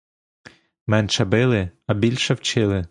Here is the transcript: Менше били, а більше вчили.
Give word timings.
Менше 0.87 1.25
били, 1.25 1.69
а 1.87 1.93
більше 1.93 2.33
вчили. 2.33 2.79